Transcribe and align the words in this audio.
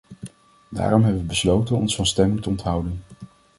Daarom 0.69 1.03
hebben 1.03 1.21
we 1.21 1.27
besloten 1.27 1.75
ons 1.77 1.95
van 1.95 2.05
stemming 2.05 2.41
te 2.41 2.49
onthouden. 2.49 3.03